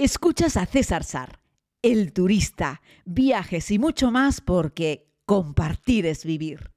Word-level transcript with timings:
Escuchas 0.00 0.56
a 0.56 0.64
César 0.64 1.02
Sar, 1.02 1.40
el 1.82 2.12
turista, 2.12 2.82
viajes 3.04 3.68
y 3.72 3.80
mucho 3.80 4.12
más 4.12 4.40
porque 4.40 5.08
compartir 5.26 6.06
es 6.06 6.24
vivir. 6.24 6.70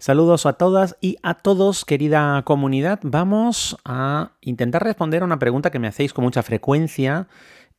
Saludos 0.00 0.44
a 0.46 0.54
todas 0.54 0.96
y 1.00 1.16
a 1.22 1.34
todos, 1.34 1.84
querida 1.84 2.42
comunidad. 2.42 2.98
Vamos 3.04 3.76
a 3.84 4.32
intentar 4.40 4.82
responder 4.82 5.22
a 5.22 5.26
una 5.26 5.38
pregunta 5.38 5.70
que 5.70 5.78
me 5.78 5.86
hacéis 5.86 6.12
con 6.12 6.24
mucha 6.24 6.42
frecuencia. 6.42 7.28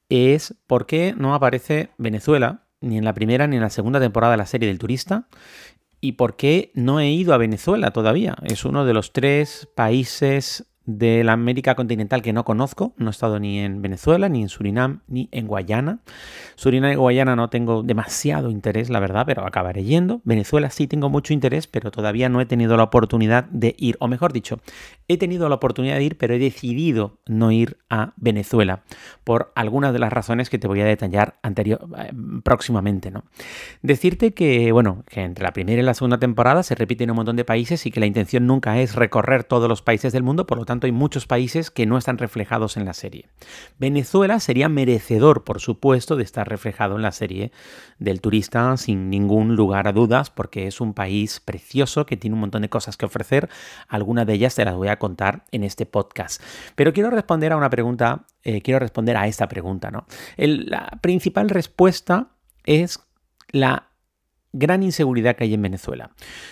Es 0.08 0.56
¿por 0.68 0.86
qué 0.86 1.14
no 1.18 1.36
aparece 1.36 1.90
Venezuela 1.98 2.64
ni 2.80 2.98
en 2.98 3.04
la 3.04 3.14
primera 3.14 3.46
ni 3.46 3.58
en 3.58 3.62
la 3.62 3.70
segunda 3.70 4.00
temporada 4.00 4.32
de 4.32 4.38
la 4.38 4.46
serie 4.46 4.70
del 4.70 4.80
turista? 4.80 5.28
¿Y 6.04 6.12
por 6.12 6.36
qué 6.36 6.74
no 6.76 7.00
he 7.00 7.12
ido 7.12 7.34
a 7.34 7.38
Venezuela 7.38 7.92
todavía? 7.92 8.36
Es 8.44 8.66
uno 8.66 8.84
de 8.84 8.94
los 8.94 9.14
tres 9.14 9.70
países 9.74 10.66
de 10.86 11.24
la 11.24 11.34
América 11.34 11.76
continental 11.76 12.22
que 12.22 12.34
no 12.34 12.44
conozco. 12.44 12.94
No 12.98 13.08
he 13.08 13.12
estado 13.12 13.40
ni 13.40 13.60
en 13.60 13.82
Venezuela, 13.82 14.28
ni 14.30 14.42
en 14.42 14.50
Surinam, 14.50 15.02
ni 15.08 15.30
en 15.32 15.48
Guayana. 15.48 16.00
Surinam 16.56 16.92
y 16.92 16.96
Guayana 16.96 17.36
no 17.36 17.50
tengo 17.50 17.84
demasiado 17.84 18.50
interés, 18.50 18.90
la 18.90 19.00
verdad, 19.00 19.24
pero 19.26 19.46
acabaré 19.46 19.84
yendo. 19.84 20.22
Venezuela 20.26 20.70
sí 20.70 20.88
tengo 20.88 21.10
mucho 21.10 21.34
interés, 21.34 21.68
pero 21.68 21.92
todavía 21.92 22.30
no 22.30 22.42
he 22.42 22.46
tenido 22.46 22.76
la 22.76 22.84
oportunidad 22.84 23.46
de 23.46 23.76
ir. 23.78 23.96
O 24.00 24.08
mejor 24.08 24.34
dicho, 24.34 24.60
he 25.08 25.18
tenido 25.18 25.48
la 25.48 25.56
oportunidad 25.56 25.96
de 25.98 26.04
ir, 26.04 26.18
pero 26.18 26.34
he 26.34 26.40
decidido 26.40 27.20
no 27.28 27.52
ir 27.52 27.78
a 27.90 28.14
Venezuela 28.18 28.84
por 29.24 29.52
algunas 29.56 29.94
de 29.94 30.00
las 30.00 30.12
razones 30.12 30.50
que 30.50 30.60
te 30.60 30.68
voy 30.68 30.82
a 30.82 30.86
detallar 30.86 31.36
anterior, 31.44 31.88
eh, 31.98 32.12
próximamente. 32.44 33.10
¿no? 33.10 33.24
Decirte 33.82 34.34
que, 34.34 34.72
bueno, 34.72 35.04
que 35.08 35.22
entre 35.22 35.44
la 35.44 35.54
primera 35.54 35.82
y 35.82 35.86
la 35.86 35.94
segunda 35.94 36.20
temporada 36.20 36.64
se 36.64 36.76
repiten 36.76 37.10
un 37.10 37.16
montón 37.16 37.36
de 37.36 37.46
países 37.46 37.86
y 37.86 37.92
que 37.92 38.00
la 38.00 38.06
intención 38.06 38.48
nunca 38.48 38.80
es 38.80 38.96
recorrer 38.96 39.44
todos 39.44 39.70
los 39.70 39.82
países 39.82 40.12
del 40.12 40.24
mundo, 40.24 40.46
por 40.46 40.58
lo 40.58 40.66
tanto 40.66 40.73
tanto 40.74 40.88
hay 40.88 40.92
muchos 40.92 41.28
países 41.28 41.70
que 41.70 41.86
no 41.86 42.00
están 42.00 42.18
reflejados 42.18 42.78
en 42.78 42.86
la 42.86 42.94
serie. 42.94 43.28
Venezuela 43.78 44.40
sería 44.40 44.70
merecedor, 44.70 45.44
por 45.44 45.60
supuesto, 45.60 46.16
de 46.16 46.24
estar 46.24 46.50
reflejado 46.50 46.96
en 46.96 47.04
la 47.04 47.12
serie 47.12 47.52
del 48.00 48.22
turista 48.22 48.76
sin 48.78 49.12
ningún 49.12 49.56
lugar 49.56 49.88
a 49.88 49.94
dudas, 49.94 50.32
porque 50.32 50.66
es 50.66 50.82
un 50.82 50.96
país 50.96 51.40
precioso 51.40 52.08
que 52.08 52.18
tiene 52.18 52.34
un 52.34 52.40
montón 52.40 52.64
de 52.64 52.70
cosas 52.70 52.98
que 52.98 53.06
ofrecer. 53.06 53.50
Algunas 53.88 54.26
de 54.26 54.34
ellas 54.34 54.56
te 54.56 54.66
las 54.66 54.74
voy 54.74 54.88
a 54.88 54.98
contar 54.98 55.46
en 55.52 55.64
este 55.64 55.86
podcast. 55.86 56.42
Pero 56.74 56.92
quiero 56.92 57.12
responder 57.12 57.52
a 57.52 57.58
una 57.58 57.70
pregunta, 57.70 58.26
eh, 58.42 58.64
quiero 58.64 58.80
responder 58.80 59.16
a 59.16 59.28
esta 59.28 59.48
pregunta, 59.48 59.92
¿no? 59.92 60.08
la 60.38 60.90
principal 61.02 61.52
respuesta 61.52 62.30
es 62.66 63.00
la 63.52 63.93
gran 64.54 64.84
inseguridad 64.84 65.36
que 65.36 65.44
hay 65.44 65.54
en 65.54 65.62
Venezuela. 65.62 66.12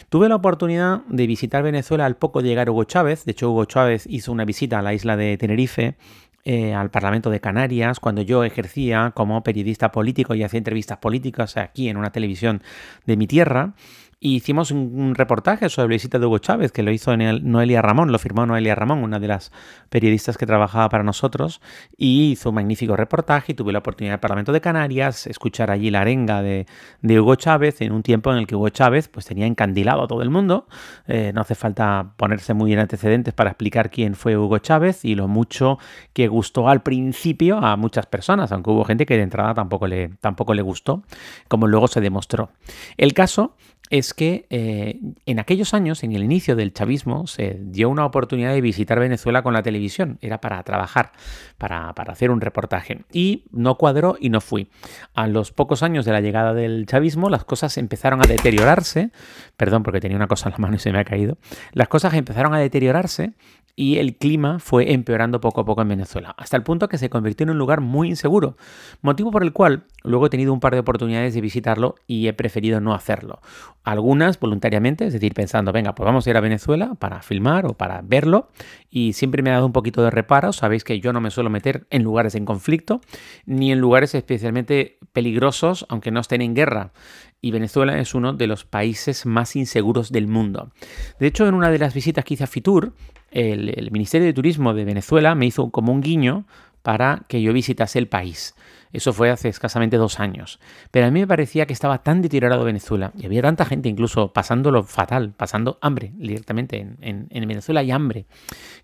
Tuve 0.09 0.27
la 0.27 0.35
oportunidad 0.35 1.02
de 1.07 1.27
visitar 1.27 1.63
Venezuela 1.63 2.05
al 2.05 2.17
poco 2.17 2.41
de 2.41 2.49
llegar 2.49 2.69
Hugo 2.69 2.83
Chávez. 2.83 3.25
De 3.25 3.31
hecho, 3.31 3.52
Hugo 3.52 3.66
Chávez 3.66 4.05
hizo 4.09 4.31
una 4.31 4.44
visita 4.44 4.80
a 4.80 4.81
la 4.81 4.94
isla 4.94 5.16
de 5.16 5.38
Tenerife 5.38 5.95
eh, 6.44 6.73
al 6.73 6.89
Parlamento 6.89 7.29
de 7.29 7.39
Canarias 7.39 7.99
cuando 7.99 8.23
yo 8.23 8.44
ejercía 8.44 9.11
como 9.13 9.44
periodista 9.44 9.91
político 9.91 10.33
y 10.33 10.44
hacía 10.44 10.57
entrevistas 10.57 10.97
políticas 10.97 11.55
aquí 11.55 11.88
en 11.88 11.97
una 11.97 12.11
televisión 12.11 12.63
de 13.05 13.16
mi 13.16 13.27
tierra 13.27 13.75
hicimos 14.22 14.69
un, 14.69 15.16
reportaje 15.16 15.67
sobre 15.67 15.88
la 15.88 15.94
visita 15.94 16.19
de 16.19 16.27
Hugo 16.27 16.38
Chávez, 16.38 16.72
que 16.72 16.83
lo 16.83 16.91
hizo 16.91 17.17
Noelia 17.17 17.81
Ramón, 17.81 18.11
lo 18.11 18.19
firmó 18.19 18.45
Noelia 18.45 18.75
Ramón, 18.75 19.03
una 19.03 19.19
de 19.19 19.28
las 19.28 19.52
periodistas 19.89 20.38
que 20.38 20.45
trabajaba 20.45 20.88
para 20.89 21.03
nosotros, 21.03 21.59
y 21.97 22.31
hizo 22.31 22.50
un 22.50 22.55
magnífico 22.55 22.95
reportaje 22.95 23.53
y 23.53 23.55
tuve 23.55 23.73
la 23.73 23.80
oportunidad 23.80 24.13
del 24.13 24.19
Parlamento 24.19 24.52
de 24.53 24.61
Canarias, 24.61 25.25
escuchar 25.25 25.72
allí 25.72 25.89
la 25.89 26.02
arenga 26.02 26.44
de, 26.44 26.67
Hugo 27.02 27.36
Chávez 27.36 27.81
en 27.81 27.91
un 27.91 28.03
tiempo 28.03 28.31
en 28.31 28.38
el 28.38 28.47
que 28.47 28.55
Hugo 28.55 28.69
Chávez 28.69 29.08
pues, 29.08 29.25
tenía 29.25 29.47
encandilado 29.47 30.03
a 30.03 30.08
todo 30.08 30.22
el 30.22 30.30
mundo. 30.30 30.67
Eh, 31.08 31.31
no 31.33 31.41
hace 31.41 31.56
falta 31.56 32.13
ponerse 32.16 32.53
muy 32.53 32.73
en 32.73 32.80
antecedentes 32.80 33.33
para 33.33 33.50
explicar 33.50 33.89
quién 33.89 34.13
fue 34.13 34.38
Hugo 34.38 34.59
Chávez 34.59 35.03
y 35.03 35.16
lo 35.16 35.28
mucho 35.28 35.80
que 36.13 36.28
gustó 36.28 36.69
al 36.69 36.83
principio 36.83 37.58
a 37.58 37.75
muchas 37.75 38.06
personas, 38.06 38.52
aunque 38.52 38.69
hubo 38.69 38.85
gente 38.85 39.06
que 39.08 39.17
de 39.17 39.23
entrada 39.23 39.56
tampoco 39.56 39.88
le, 39.88 40.09
tampoco 40.22 40.53
le 40.53 40.62
gustó, 40.62 41.03
como 41.47 41.67
luego 41.67 41.88
se 41.88 42.01
demostró. 42.01 42.51
El 42.97 43.13
caso 43.13 43.56
es 43.91 44.13
que 44.13 44.47
eh, 44.50 45.00
en 45.25 45.40
aquellos 45.40 45.74
años, 45.74 46.03
en 46.03 46.13
el 46.13 46.24
inicio 46.24 46.56
del 46.56 46.72
chavismo, 46.72 47.28
se 47.28 47.59
dio 47.59 47.90
una 47.90 48.06
oportunidad 48.06 48.53
de 48.53 48.62
visitar 48.62 48.97
Venezuela 48.97 49.44
con 49.44 49.53
la 49.53 49.63
televisión. 49.63 50.18
Era 50.22 50.40
para 50.40 50.63
trabajar, 50.63 51.12
para, 51.57 51.90
hacer 51.90 52.31
un 52.31 52.40
reportaje. 52.40 53.03
Y 53.12 53.44
no 53.52 53.75
cuadró 53.75 54.16
y 54.18 54.29
no 54.29 54.40
fui. 54.40 54.69
A 55.13 55.28
los 55.28 55.52
pocos 55.52 55.84
años 55.84 56.06
de 56.06 56.13
la 56.13 56.22
llegada 56.22 56.53
del 56.53 56.85
chavismo, 56.85 57.29
las 57.29 57.44
cosas 57.44 57.78
empezaron 57.78 58.24
a 58.24 58.28
deteriorarse. 58.28 59.12
Perdón, 59.57 59.84
porque 59.84 60.00
tenía 60.00 60.16
una 60.16 60.28
cosa 60.28 60.47
en 60.47 60.53
la 60.53 60.59
mano 60.59 60.75
y 60.78 60.79
se 60.79 60.94
me 60.94 61.00
ha 61.00 61.03
caído. 61.03 61.38
Las 61.73 61.90
cosas 61.90 62.13
empezaron 62.13 62.53
a 62.53 62.59
deteriorarse 62.59 63.34
y 63.76 63.98
el 63.98 64.16
clima 64.16 64.59
fue 64.59 64.92
empeorando 64.94 65.42
poco 65.42 65.62
a 65.62 65.66
poco 65.66 65.82
en 65.82 65.90
Venezuela, 65.90 66.36
hasta 66.38 66.58
el 66.58 66.64
punto 66.64 66.90
que 66.90 66.98
se 66.98 67.09
convirtió 67.09 67.44
en 67.44 67.52
un 67.52 67.58
lugar 67.58 67.82
muy 67.82 68.09
inseguro, 68.09 68.58
motivo 69.02 69.32
por 69.32 69.44
el 69.44 69.54
cual 69.54 69.86
luego 70.04 70.28
he 70.28 70.30
tenido 70.30 70.54
un 70.54 70.59
par 70.59 70.74
de 70.74 70.80
oportunidades 70.80 71.34
de 71.34 71.42
visitarlo 71.42 71.96
y 72.08 72.28
he 72.28 72.34
preferido 72.34 72.80
no 72.82 72.94
hacerlo. 72.94 73.42
Algunas 73.84 74.40
voluntariamente, 74.40 75.06
es 75.06 75.14
decir, 75.14 75.34
pensando, 75.34 75.72
venga, 75.72 75.96
pues 75.96 76.06
vamos 76.06 76.26
a 76.26 76.30
ir 76.30 76.38
a 76.38 76.42
Venezuela 76.42 76.96
para 76.96 77.22
filmar 77.22 77.66
o 77.66 77.74
para 77.74 78.02
verlo, 78.04 78.50
y 78.90 79.14
siempre 79.14 79.42
me 79.42 79.50
ha 79.50 79.54
dado 79.54 79.66
un 79.66 79.74
poquito 79.74 80.03
de 80.03 80.12
reparo, 80.12 80.53
sabéis 80.53 80.84
que 80.84 81.00
yo 81.00 81.14
no 81.14 81.22
me 81.22 81.32
suelo 81.32 81.50
meter 81.50 81.88
en 81.90 82.03
lugares 82.03 82.36
en 82.36 82.46
conflicto, 82.46 83.02
ni 83.46 83.72
en 83.72 83.80
lugares 83.80 84.14
especialmente 84.16 85.00
peligrosos, 85.14 85.86
aunque 85.90 86.12
no 86.12 86.20
estén 86.20 86.42
en 86.42 86.53
guerra 86.53 86.92
y 87.41 87.52
Venezuela 87.52 88.00
es 88.00 88.13
uno 88.13 88.34
de 88.34 88.47
los 88.47 88.66
países 88.66 89.25
más 89.25 89.56
inseguros 89.56 90.12
del 90.12 90.28
mundo. 90.28 90.72
De 91.19 91.28
hecho, 91.28 91.47
en 91.47 91.56
una 91.56 91.72
de 91.72 91.79
las 91.79 91.94
visitas 91.94 92.24
que 92.24 92.35
hice 92.35 92.44
a 92.44 92.47
Fitur, 92.47 92.94
el, 93.31 93.90
Ministerio 93.91 94.28
de 94.28 94.34
Turismo 94.34 94.74
de 94.74 94.85
Venezuela 94.85 95.34
me 95.35 95.47
hizo 95.47 95.69
como 95.72 95.91
un 95.91 96.02
guiño 96.02 96.46
para 96.81 97.24
que 97.28 97.42
yo 97.42 97.53
visitase 97.53 98.00
el 98.00 98.08
país. 98.08 98.56
Eso 98.94 99.14
fue 99.14 99.30
hace 99.30 99.47
escasamente 99.47 99.97
dos 99.97 100.19
años. 100.19 100.59
Pero 100.92 101.08
a 101.08 101.12
mí 101.12 101.22
me 101.22 101.28
parecía 101.28 101.66
que 101.66 101.74
estaba 101.74 102.03
tan 102.03 102.22
deteriorado 102.22 102.66
Venezuela 102.66 103.12
y 103.18 103.25
había 103.25 103.42
tanta 103.42 103.66
gente 103.66 103.88
incluso 103.88 104.34
pasándolo 104.34 104.84
fatal, 104.84 105.34
pasando 105.36 105.78
hambre 105.81 106.12
directamente. 106.16 106.86
En, 107.00 107.28
Venezuela 107.30 107.80
hay 107.80 107.91
hambre. 107.91 108.25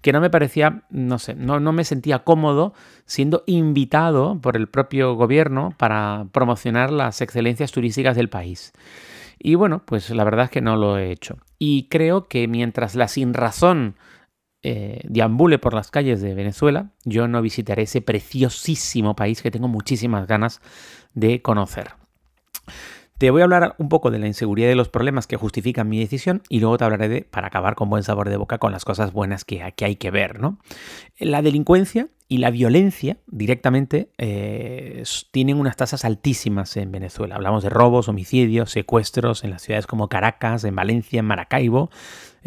Que 0.01 0.13
no 0.13 0.21
me 0.21 0.29
parecía, 0.29 0.83
no 0.89 1.19
sé, 1.19 1.35
no, 1.35 1.59
me 1.59 1.83
sentía 1.83 2.19
cómodo 2.19 2.73
siendo 3.05 3.43
invitado 3.47 4.39
por 4.41 4.55
el 4.55 4.67
propio 4.67 5.15
gobierno 5.15 5.73
para 5.77 6.27
promocionar 6.31 6.91
las 6.91 7.21
excelencias 7.21 7.71
turísticas 7.71 8.15
del 8.15 8.29
país. 8.29 8.73
Y 9.39 9.55
bueno, 9.55 9.83
pues 9.85 10.09
la 10.09 10.23
verdad 10.23 10.45
es 10.45 10.51
que 10.51 10.61
no 10.61 10.77
lo 10.77 10.97
he 10.97 11.11
hecho. 11.11 11.37
Y 11.59 11.87
creo 11.89 12.27
que 12.27 12.47
mientras 12.47 12.95
la 12.95 13.07
sin 13.07 13.33
razón 13.33 13.95
eh, 14.69 14.99
deambule 15.05 15.59
por 15.59 15.73
las 15.73 15.91
calles 15.91 16.19
de 16.19 16.33
Venezuela, 16.33 16.91
yo 17.05 17.29
no 17.29 17.41
visitaré 17.41 17.83
ese 17.83 18.01
preciosísimo 18.01 19.15
país 19.15 19.41
que 19.41 19.49
tengo 19.49 19.69
muchísimas 19.69 20.27
ganas 20.27 20.59
de 21.13 21.41
conocer. 21.41 21.91
Te 23.17 23.31
voy 23.31 23.39
a 23.39 23.45
hablar 23.45 23.75
un 23.77 23.87
poco 23.87 24.11
de 24.11 24.19
la 24.19 24.27
inseguridad 24.27 24.67
y 24.67 24.71
de 24.71 24.75
los 24.75 24.89
problemas 24.89 25.25
que 25.25 25.37
justifican 25.37 25.87
mi 25.87 25.99
decisión 25.99 26.43
y 26.49 26.59
luego 26.59 26.77
te 26.77 26.83
hablaré 26.83 27.07
de, 27.07 27.21
para 27.21 27.47
acabar 27.47 27.75
con 27.75 27.89
buen 27.89 28.03
sabor 28.03 28.29
de 28.29 28.35
boca, 28.35 28.57
con 28.57 28.73
las 28.73 28.83
cosas 28.83 29.13
buenas 29.13 29.45
que, 29.45 29.63
hay 29.63 29.95
que 29.95 30.11
ver. 30.11 30.41
¿no? 30.41 30.59
La 31.17 31.41
delincuencia 31.41 32.09
y 32.27 32.39
la 32.39 32.51
violencia 32.51 33.17
directamente 33.25 34.11
eh, 34.17 35.01
tienen 35.31 35.57
unas 35.57 35.77
tasas 35.77 36.03
altísimas 36.03 36.75
en 36.75 36.91
Venezuela. 36.91 37.35
Hablamos 37.35 37.63
de 37.63 37.69
robos, 37.69 38.09
homicidios, 38.09 38.69
secuestros 38.71 39.45
en 39.45 39.51
las 39.51 39.61
ciudades 39.61 39.87
como 39.87 40.09
Caracas, 40.09 40.65
en 40.65 40.75
Valencia, 40.75 41.19
en 41.19 41.25
Maracaibo. 41.25 41.89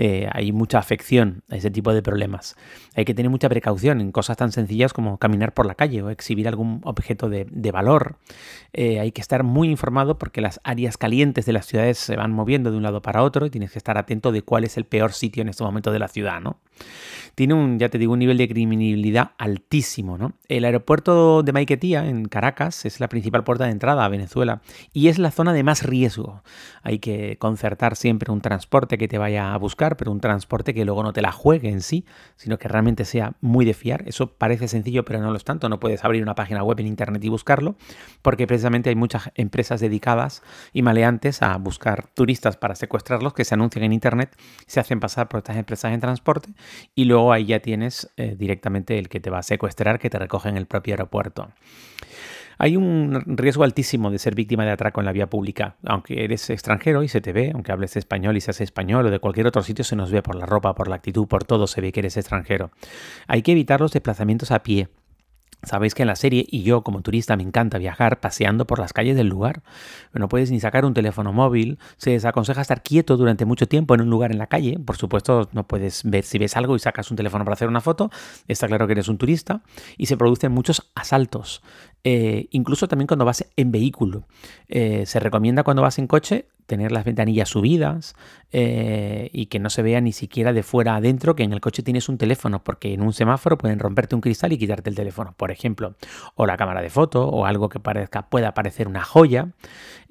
Eh, 0.03 0.27
hay 0.33 0.51
mucha 0.51 0.79
afección 0.79 1.43
a 1.51 1.57
ese 1.57 1.71
tipo 1.71 1.93
de 1.93 2.01
problemas. 2.01 2.57
Hay 2.95 3.05
que 3.05 3.13
tener 3.13 3.29
mucha 3.29 3.51
precaución 3.51 4.01
en 4.01 4.13
cosas 4.13 4.39
tan 4.39 4.51
sencillas 4.51 4.95
como 4.95 5.19
caminar 5.19 5.53
por 5.53 5.67
la 5.67 5.75
calle 5.75 6.01
o 6.01 6.09
exhibir 6.09 6.49
algún 6.49 6.81
objeto 6.85 7.29
de, 7.29 7.71
valor. 7.71 8.17
Eh, 8.73 8.99
hay 8.99 9.13
que 9.13 9.21
estar 9.21 9.43
muy 9.43 9.69
informado 9.69 10.17
porque 10.17 10.41
las 10.41 10.59
áreas 10.65 10.97
calientes 10.97 11.45
de 11.45 11.53
las 11.53 11.67
ciudades 11.67 11.99
se 11.99 12.17
van 12.17 12.33
moviendo 12.33 12.71
de 12.71 12.79
un 12.79 12.83
lado 12.83 13.03
para 13.03 13.23
otro 13.23 13.45
y 13.45 13.51
tienes 13.51 13.73
que 13.73 13.79
estar 13.79 13.99
atento 13.99 14.33
de 14.33 14.41
cuál 14.41 14.65
es 14.65 14.79
el 14.79 14.87
peor 14.87 15.13
sitio 15.13 15.43
en 15.43 15.51
este 15.51 15.65
momento 15.65 15.93
de 15.93 15.99
la 15.99 16.09
ciudad. 16.09 16.41
¿no? 16.41 16.57
Tiene 17.35 17.55
un, 17.55 17.79
ya 17.79 17.89
te 17.89 17.99
digo, 17.99 18.13
un 18.13 18.19
nivel 18.19 18.39
de 18.39 18.49
criminalidad 18.49 19.33
altísimo. 19.39 20.19
¿no? 20.19 20.33
El 20.49 20.65
aeropuerto 20.65 21.43
de 21.43 21.53
Maiquetía, 21.53 22.07
en 22.07 22.27
Caracas, 22.27 22.85
es 22.85 23.01
la 23.01 23.09
principal 23.09 23.45
puerta 23.45 23.65
de 23.65 23.71
entrada 23.71 24.05
a 24.05 24.09
Venezuela 24.09 24.61
y 24.93 25.09
es 25.09 25.19
la 25.19 25.31
zona 25.31 25.53
de 25.53 25.63
más 25.63 25.83
riesgo. 25.83 26.43
Hay 26.83 26.99
que 26.99 27.39
concertar 27.39 27.97
siempre 27.97 28.33
un 28.33 28.41
transporte 28.41 28.99
que 28.99 29.09
te 29.09 29.19
vaya 29.19 29.55
a 29.55 29.59
buscar, 29.59 29.97
pero 29.97 30.13
un 30.13 30.21
transporte 30.21 30.75
que 30.75 30.85
luego 30.85 31.03
no 31.03 31.13
te 31.13 31.23
la 31.23 31.33
juegue 31.33 31.71
en 31.71 31.83
sí, 31.83 32.05
sino 32.37 32.59
que 32.59 32.69
realmente 32.69 33.05
sea 33.05 33.35
muy 33.41 33.65
de 33.65 33.75
fiar. 33.75 34.05
Eso 34.07 34.33
parece 34.35 34.69
sencillo, 34.69 35.05
pero 35.05 35.21
no 35.21 35.31
lo 35.31 35.37
es 35.37 35.45
tanto. 35.45 35.69
No 35.69 35.81
puedes 35.81 36.05
abrir 36.05 36.23
una 36.23 36.35
página 36.35 36.63
web 36.63 36.81
en 36.81 36.87
internet 36.87 37.25
y 37.25 37.29
buscarlo, 37.29 37.77
porque 38.23 38.47
precisamente 38.47 38.91
hay 38.91 38.97
muchas 38.97 39.31
empresas 39.35 39.81
dedicadas 39.81 40.43
y 40.73 40.83
maleantes 40.83 41.43
a 41.43 41.57
buscar 41.57 42.07
turistas 42.09 42.57
para 42.57 42.75
secuestrarlos 42.75 43.33
que 43.33 43.45
se 43.45 43.55
anuncian 43.55 43.85
en 43.85 43.93
internet, 43.93 44.37
se 44.67 44.81
hacen 44.81 45.01
pasar 45.01 45.29
por 45.29 45.39
estas 45.39 45.57
empresas 45.57 45.93
en 45.93 46.01
transporte 46.01 46.51
y 46.95 47.05
luego 47.05 47.33
ahí 47.33 47.47
ya 47.47 47.61
tienes 47.61 48.13
eh, 48.17 48.35
directamente 48.39 48.99
el 48.99 49.09
que 49.09 49.21
te 49.21 49.31
va 49.31 49.39
a 49.39 49.43
secuestrar, 49.43 49.99
que 49.99 50.11
te 50.11 50.19
recoge 50.19 50.49
en 50.49 50.57
el 50.57 50.67
propio 50.67 50.95
aeropuerto. 50.95 51.51
Hay 52.63 52.77
un 52.77 53.23
riesgo 53.27 53.65
altísimo 53.65 54.11
de 54.11 54.19
ser 54.19 54.35
víctima 54.35 54.67
de 54.67 54.73
atraco 54.73 55.01
en 55.01 55.07
la 55.07 55.13
vía 55.13 55.31
pública. 55.31 55.77
Aunque 55.83 56.25
eres 56.25 56.51
extranjero 56.51 57.03
y 57.03 57.09
se 57.09 57.23
te 57.23 57.33
ve, 57.33 57.53
aunque 57.55 57.73
hables 57.73 57.97
español 57.97 58.37
y 58.37 58.43
seas 58.43 58.61
español 58.61 59.07
o 59.07 59.11
de 59.11 59.19
cualquier 59.19 59.47
otro 59.47 59.63
sitio, 59.63 59.83
se 59.83 59.97
nos 59.97 60.11
ve 60.11 60.21
por 60.21 60.35
la 60.35 60.45
ropa, 60.45 60.75
por 60.75 60.87
la 60.87 60.97
actitud, 60.97 61.27
por 61.27 61.45
todo, 61.45 61.67
se 61.67 61.81
ve 61.81 61.91
que 61.91 62.01
eres 62.01 62.19
extranjero. 62.19 62.71
Hay 63.27 63.41
que 63.41 63.53
evitar 63.53 63.81
los 63.81 63.93
desplazamientos 63.93 64.51
a 64.51 64.63
pie. 64.63 64.89
Sabéis 65.63 65.95
que 65.95 66.03
en 66.03 66.09
la 66.09 66.17
serie, 66.17 66.47
y 66.49 66.63
yo 66.63 66.83
como 66.83 67.03
turista 67.03 67.37
me 67.37 67.43
encanta 67.43 67.79
viajar 67.79 68.21
paseando 68.21 68.67
por 68.67 68.79
las 68.79 68.93
calles 68.93 69.17
del 69.17 69.29
lugar. 69.29 69.63
No 70.15 70.29
puedes 70.29 70.51
ni 70.51 70.59
sacar 70.59 70.85
un 70.85 70.95
teléfono 70.95 71.33
móvil, 71.33 71.79
se 71.99 72.11
desaconseja 72.11 72.63
estar 72.63 72.83
quieto 72.83 73.17
durante 73.17 73.45
mucho 73.45 73.67
tiempo 73.67 73.95
en 73.95 74.01
un 74.01 74.11
lugar 74.11 74.33
en 74.33 74.39
la 74.39 74.47
calle. 74.47 74.79
Por 74.79 74.97
supuesto, 74.97 75.49
no 75.53 75.67
puedes 75.67 76.03
ver 76.05 76.25
si 76.25 76.39
ves 76.39 76.57
algo 76.57 76.77
y 76.77 76.79
sacas 76.79 77.11
un 77.11 77.17
teléfono 77.17 77.45
para 77.45 77.55
hacer 77.55 77.69
una 77.69 77.81
foto, 77.81 78.11
está 78.49 78.69
claro 78.69 78.87
que 78.87 78.93
eres 78.93 79.09
un 79.09 79.19
turista. 79.19 79.63
Y 79.99 80.07
se 80.07 80.17
producen 80.17 80.53
muchos 80.53 80.91
asaltos, 80.95 81.63
eh, 82.05 82.49
incluso 82.51 82.89
también 82.89 83.07
cuando 83.07 83.25
vas 83.25 83.45
en 83.57 83.71
vehículo. 83.71 84.27
Eh, 84.69 85.05
se 85.07 85.21
recomienda 85.21 85.63
cuando 85.63 85.83
vas 85.83 85.99
en 85.99 86.07
coche 86.07 86.47
tener 86.71 86.93
las 86.93 87.05
ventanillas 87.05 87.49
subidas 87.49 88.15
eh, 88.53 89.29
y 89.33 89.47
que 89.47 89.59
no 89.59 89.71
se 89.71 89.83
vea 89.83 90.01
ni 90.01 90.13
siquiera 90.13 90.53
de 90.53 90.63
fuera 90.63 90.95
adentro 90.95 91.35
que 91.35 91.43
en 91.43 91.53
el 91.53 91.61
coche 91.61 91.83
tienes 91.83 92.09
un 92.09 92.17
teléfono, 92.17 92.63
porque 92.63 92.95
en 92.95 93.03
un 93.03 93.13
semáforo 93.13 93.59
pueden 93.59 93.81
romperte 93.81 94.15
un 94.15 94.21
cristal 94.21 94.53
y 94.53 94.59
quitarte 94.59 94.89
el 94.89 94.95
teléfono, 94.95 95.35
por 95.37 95.51
ejemplo, 95.51 95.97
o 96.37 96.47
la 96.47 96.57
cámara 96.57 96.81
de 96.81 96.89
foto 96.89 97.27
o 97.27 97.45
algo 97.45 97.69
que 97.69 97.81
parezca 97.81 98.29
pueda 98.29 98.55
parecer 98.55 98.87
una 98.87 99.03
joya. 99.03 99.49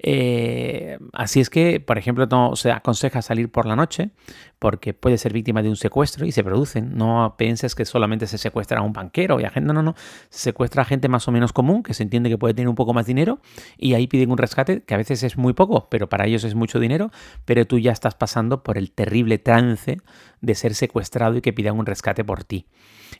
Eh, 0.02 0.98
así 1.14 1.40
es 1.40 1.48
que, 1.48 1.80
por 1.80 1.96
ejemplo, 1.96 2.26
no 2.26 2.56
se 2.56 2.72
aconseja 2.72 3.22
salir 3.22 3.50
por 3.50 3.64
la 3.64 3.74
noche 3.74 4.10
porque 4.58 4.92
puede 4.92 5.16
ser 5.16 5.32
víctima 5.32 5.62
de 5.62 5.70
un 5.70 5.76
secuestro 5.76 6.26
y 6.26 6.32
se 6.32 6.44
producen. 6.44 6.94
No 6.94 7.34
pienses 7.38 7.74
que 7.74 7.86
solamente 7.86 8.26
se 8.26 8.36
secuestra 8.36 8.80
a 8.80 8.82
un 8.82 8.92
banquero 8.92 9.40
y 9.40 9.44
a 9.44 9.50
gente, 9.50 9.66
no, 9.66 9.72
no, 9.72 9.82
no, 9.82 9.94
se 10.28 10.40
secuestra 10.40 10.82
a 10.82 10.84
gente 10.84 11.08
más 11.08 11.26
o 11.26 11.32
menos 11.32 11.54
común 11.54 11.82
que 11.82 11.94
se 11.94 12.02
entiende 12.02 12.28
que 12.28 12.36
puede 12.36 12.52
tener 12.52 12.68
un 12.68 12.74
poco 12.74 12.92
más 12.92 13.06
dinero 13.06 13.40
y 13.78 13.94
ahí 13.94 14.06
piden 14.06 14.30
un 14.30 14.36
rescate 14.36 14.82
que 14.82 14.94
a 14.94 14.98
veces 14.98 15.22
es 15.22 15.38
muy 15.38 15.54
poco, 15.54 15.88
pero 15.90 16.10
para 16.10 16.26
ellos 16.26 16.44
es 16.44 16.49
mucho 16.54 16.80
dinero, 16.80 17.10
pero 17.44 17.66
tú 17.66 17.78
ya 17.78 17.92
estás 17.92 18.14
pasando 18.14 18.62
por 18.62 18.78
el 18.78 18.92
terrible 18.92 19.38
trance 19.38 19.98
de 20.40 20.54
ser 20.54 20.74
secuestrado 20.74 21.36
y 21.36 21.40
que 21.40 21.52
pidan 21.52 21.78
un 21.78 21.86
rescate 21.86 22.24
por 22.24 22.44
ti. 22.44 22.66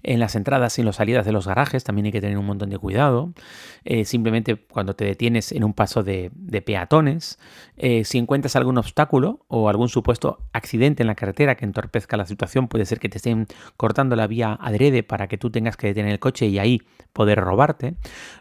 En 0.03 0.21
las 0.21 0.35
entradas 0.35 0.79
y 0.79 0.83
en 0.83 0.87
las 0.87 0.97
salidas 0.97 1.27
de 1.27 1.33
los 1.33 1.47
garajes 1.47 1.85
también 1.85 2.07
hay 2.07 2.13
que 2.13 2.21
tener 2.21 2.39
un 2.39 2.47
montón 2.47 2.71
de 2.71 2.79
cuidado. 2.79 3.33
Eh, 3.85 4.05
simplemente 4.05 4.57
cuando 4.57 4.95
te 4.95 5.05
detienes 5.05 5.53
en 5.53 5.65
un 5.65 5.75
paso 5.75 6.03
de, 6.03 6.31
peatones, 6.65 7.39
eh, 7.77 8.05
si 8.05 8.19
encuentras 8.19 8.57
algún 8.57 8.79
obstáculo 8.79 9.45
o 9.49 9.69
algún 9.69 9.89
supuesto 9.89 10.39
accidente 10.53 11.03
en 11.03 11.07
la 11.07 11.15
carretera 11.15 11.57
que 11.57 11.65
entorpezca 11.65 12.17
la 12.17 12.27
situación, 12.27 12.69
puede 12.69 12.87
ser 12.87 12.99
que 12.99 13.09
te 13.09 13.19
estén 13.19 13.47
cortando 13.77 14.17
la 14.17 14.27
vía 14.27 14.57
adrede 14.61 15.03
para 15.03 15.27
que 15.27 15.39
tú 15.39 15.51
tengas 15.51 15.77
que 15.77 15.89
detener 15.89 16.13
el 16.13 16.19
coche 16.19 16.47
y 16.47 16.59
ahí 16.59 16.83
poder 17.13 17.41
robarte. 17.41 17.95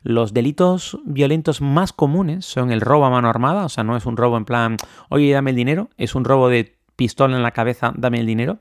Los 0.03 0.33
delitos 0.33 0.99
violentos 1.05 1.61
más 1.61 1.93
comunes 1.93 2.45
son 2.45 2.71
el 2.71 2.81
robo 2.81 3.05
a 3.05 3.09
mano 3.09 3.29
armada, 3.29 3.65
o 3.65 3.69
sea, 3.69 3.83
no 3.83 3.97
es 3.97 4.05
un 4.05 4.17
robo 4.17 4.37
en 4.37 4.45
plan, 4.45 4.77
oye, 5.09 5.31
dame 5.31 5.51
el 5.51 5.55
dinero, 5.55 5.89
es 5.97 6.15
un 6.15 6.25
robo 6.25 6.49
de 6.49 6.77
pistola 6.95 7.35
en 7.35 7.43
la 7.43 7.51
cabeza, 7.51 7.93
dame 7.95 8.19
el 8.19 8.25
dinero. 8.25 8.59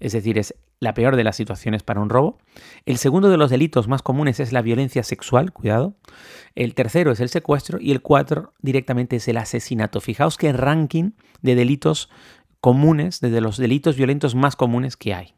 Es 0.00 0.12
decir, 0.12 0.38
es 0.38 0.54
la 0.80 0.94
peor 0.94 1.16
de 1.16 1.24
las 1.24 1.36
situaciones 1.36 1.82
para 1.82 2.00
un 2.00 2.10
robo. 2.10 2.38
El 2.84 2.98
segundo 2.98 3.30
de 3.30 3.36
los 3.36 3.50
delitos 3.50 3.88
más 3.88 4.02
comunes 4.02 4.38
es 4.40 4.52
la 4.52 4.62
violencia 4.62 5.02
sexual, 5.02 5.52
cuidado. 5.52 5.96
El 6.54 6.74
tercero 6.74 7.12
es 7.12 7.20
el 7.20 7.28
secuestro 7.28 7.78
y 7.80 7.90
el 7.90 8.02
cuatro 8.02 8.52
directamente 8.60 9.16
es 9.16 9.28
el 9.28 9.38
asesinato. 9.38 10.00
Fijaos 10.00 10.36
qué 10.36 10.52
ranking 10.52 11.12
de 11.42 11.54
delitos 11.54 12.10
comunes, 12.60 13.20
desde 13.20 13.40
los 13.40 13.56
delitos 13.56 13.96
violentos 13.96 14.34
más 14.34 14.56
comunes 14.56 14.96
que 14.96 15.14
hay. 15.14 15.34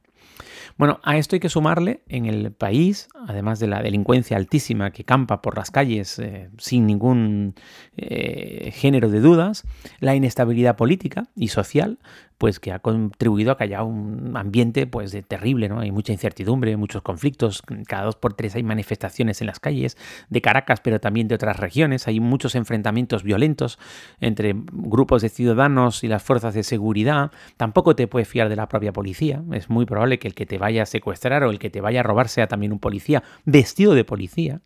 Bueno, 0.78 1.00
a 1.04 1.16
esto 1.16 1.36
hay 1.36 1.40
que 1.40 1.48
sumarle 1.48 2.02
en 2.06 2.26
el 2.26 2.52
país, 2.52 3.08
además 3.26 3.58
de 3.58 3.66
la 3.66 3.82
delincuencia 3.82 4.36
altísima 4.36 4.90
que 4.90 5.04
campa 5.04 5.40
por 5.40 5.56
las 5.56 5.70
calles 5.70 6.18
eh, 6.18 6.50
sin 6.58 6.86
ningún 6.86 7.54
eh, 7.96 8.72
género 8.74 9.08
de 9.08 9.20
dudas, 9.20 9.64
la 10.00 10.14
inestabilidad 10.14 10.76
política 10.76 11.28
y 11.34 11.48
social, 11.48 11.98
pues 12.38 12.60
que 12.60 12.72
ha 12.72 12.78
contribuido 12.78 13.52
a 13.52 13.56
que 13.56 13.64
haya 13.64 13.82
un 13.82 14.36
ambiente 14.36 14.86
pues 14.86 15.12
de 15.12 15.22
terrible, 15.22 15.68
¿no? 15.68 15.80
Hay 15.80 15.90
mucha 15.90 16.12
incertidumbre, 16.12 16.76
muchos 16.76 17.02
conflictos, 17.02 17.62
cada 17.86 18.04
dos 18.04 18.16
por 18.16 18.34
tres 18.34 18.54
hay 18.54 18.62
manifestaciones 18.62 19.40
en 19.40 19.46
las 19.46 19.60
calles 19.60 19.96
de 20.28 20.40
Caracas, 20.40 20.80
pero 20.80 21.00
también 21.00 21.28
de 21.28 21.34
otras 21.34 21.58
regiones, 21.58 22.06
hay 22.08 22.20
muchos 22.20 22.54
enfrentamientos 22.54 23.22
violentos 23.22 23.78
entre 24.20 24.54
grupos 24.72 25.22
de 25.22 25.28
ciudadanos 25.28 26.04
y 26.04 26.08
las 26.08 26.22
fuerzas 26.22 26.54
de 26.54 26.62
seguridad, 26.62 27.30
tampoco 27.56 27.96
te 27.96 28.06
puedes 28.06 28.28
fiar 28.28 28.48
de 28.48 28.56
la 28.56 28.68
propia 28.68 28.92
policía, 28.92 29.42
es 29.52 29.70
muy 29.70 29.86
probable 29.86 30.18
que 30.18 30.28
el 30.28 30.34
que 30.34 30.46
te 30.46 30.58
vaya 30.58 30.82
a 30.82 30.86
secuestrar 30.86 31.44
o 31.44 31.50
el 31.50 31.58
que 31.58 31.70
te 31.70 31.80
vaya 31.80 32.00
a 32.00 32.02
robar 32.02 32.28
sea 32.28 32.46
también 32.46 32.72
un 32.72 32.78
policía 32.78 33.22
vestido 33.44 33.94
de 33.94 34.04
policía. 34.04 34.60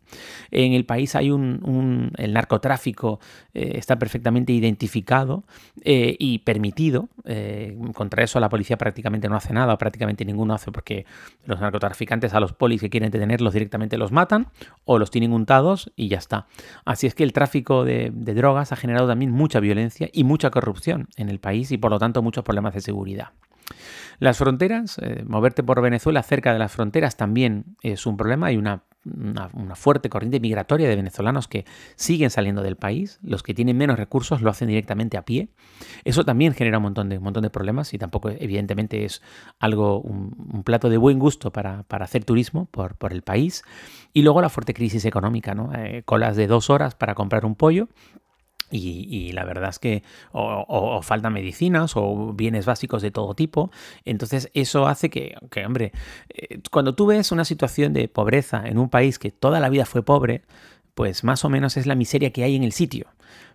En 0.51 0.73
el 0.73 0.85
país 0.85 1.15
hay 1.15 1.31
un, 1.31 2.11
el 2.17 2.33
narcotráfico 2.33 3.19
eh, 3.53 3.73
está 3.75 3.97
perfectamente 3.99 4.53
identificado 4.53 5.43
eh, 5.83 6.15
y 6.19 6.39
permitido. 6.39 7.09
Eh, 7.25 7.60
contra 7.93 8.23
eso 8.23 8.39
la 8.39 8.49
policía 8.49 8.77
prácticamente 8.77 9.29
no 9.29 9.35
hace 9.35 9.53
nada, 9.53 9.73
o 9.73 9.77
prácticamente 9.77 10.25
ninguno 10.25 10.53
hace, 10.53 10.71
porque 10.71 11.05
los 11.45 11.59
narcotraficantes 11.59 12.33
a 12.33 12.39
los 12.39 12.53
polis 12.53 12.81
que 12.81 12.89
quieren 12.89 13.11
detenerlos 13.11 13.53
directamente 13.53 13.97
los 13.97 14.11
matan 14.11 14.47
o 14.85 14.99
los 14.99 15.11
tienen 15.11 15.33
untados 15.33 15.91
y 15.95 16.07
ya 16.07 16.17
está. 16.17 16.47
Así 16.85 17.07
es 17.07 17.15
que 17.15 17.23
el 17.23 17.33
tráfico 17.33 17.85
de, 17.85 18.11
drogas 18.11 18.71
ha 18.71 18.75
generado 18.75 19.07
también 19.07 19.31
mucha 19.31 19.59
violencia 19.59 20.09
y 20.13 20.23
mucha 20.23 20.49
corrupción 20.51 21.07
en 21.17 21.29
el 21.29 21.39
país 21.39 21.71
y 21.71 21.77
por 21.77 21.91
lo 21.91 21.99
tanto 21.99 22.21
muchos 22.21 22.43
problemas 22.43 22.73
de 22.73 22.81
seguridad. 22.81 23.29
Las 24.19 24.37
fronteras, 24.37 24.97
eh, 24.99 25.23
moverte 25.25 25.63
por 25.63 25.81
Venezuela 25.81 26.21
cerca 26.23 26.53
de 26.53 26.59
las 26.59 26.71
fronteras 26.71 27.17
también 27.17 27.77
es 27.81 28.05
un 28.05 28.17
problema. 28.17 28.47
Hay 28.47 28.57
una 29.03 29.75
fuerte 29.75 30.09
corriente 30.09 30.39
migratoria 30.39 30.87
de 30.87 30.95
venezolanos 30.95 31.47
que 31.47 31.65
siguen 31.95 32.29
saliendo 32.29 32.61
del 32.61 32.75
país. 32.75 33.19
Los 33.23 33.43
que 33.43 33.53
tienen 33.53 33.77
menos 33.77 33.97
recursos 33.97 34.41
lo 34.41 34.49
hacen 34.49 34.67
directamente 34.67 35.17
a 35.17 35.23
pie. 35.23 35.49
Eso 36.03 36.23
también 36.23 36.53
genera 36.53 36.77
un 36.77 36.83
montón 36.83 37.09
de, 37.09 37.19
montón 37.19 37.43
de 37.43 37.49
problemas 37.49 37.93
y 37.93 37.97
tampoco 37.97 38.29
evidentemente 38.29 39.05
es 39.05 39.21
algo, 39.59 40.01
un, 40.01 40.63
plato 40.63 40.89
de 40.89 40.97
buen 40.97 41.17
gusto 41.17 41.51
para, 41.51 41.85
hacer 41.89 42.23
turismo 42.23 42.65
por, 42.65 42.95
por, 42.95 43.13
el 43.13 43.23
país. 43.23 43.63
Y 44.13 44.21
luego 44.21 44.41
la 44.41 44.49
fuerte 44.49 44.73
crisis 44.73 45.05
económica, 45.05 45.55
¿no? 45.55 45.71
Eh, 45.73 46.03
colas 46.05 46.35
de 46.35 46.47
dos 46.47 46.69
horas 46.69 46.95
para 46.95 47.15
comprar 47.15 47.45
un 47.45 47.55
pollo 47.55 47.87
y, 48.69 49.31
la 49.33 49.43
verdad 49.43 49.69
es 49.69 49.79
que 49.79 50.03
o, 50.31 51.01
faltan 51.01 51.33
medicinas 51.33 51.93
o 51.95 52.33
bienes 52.33 52.65
básicos 52.65 53.01
de 53.01 53.11
todo 53.11 53.33
tipo. 53.35 53.71
Entonces 54.05 54.49
eso 54.53 54.87
hace 54.87 55.09
que, 55.09 55.35
que, 55.49 55.65
hombre, 55.65 55.91
eh, 56.29 56.59
cuando 56.71 56.95
tú 56.95 57.05
ves 57.05 57.31
una 57.31 57.45
situación 57.45 57.93
de 57.93 58.07
pobreza 58.07 58.63
en 58.65 58.77
un 58.77 58.89
país 58.89 59.19
que 59.19 59.31
toda 59.31 59.59
la 59.59 59.69
vida 59.69 59.85
fue 59.85 60.03
pobre, 60.03 60.43
pues 60.93 61.23
más 61.23 61.43
o 61.45 61.49
menos 61.49 61.77
es 61.77 61.85
la 61.85 61.95
miseria 61.95 62.31
que 62.31 62.43
hay 62.43 62.55
en 62.55 62.63
el 62.63 62.71
sitio. 62.71 63.07